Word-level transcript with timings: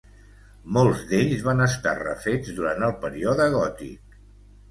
Molts 0.77 1.01
d'ells 1.09 1.43
van 1.49 1.59
estar 1.65 1.93
refets 1.99 2.53
durant 2.61 2.85
el 2.87 2.97
període 3.05 3.47
gòtic. 3.59 4.17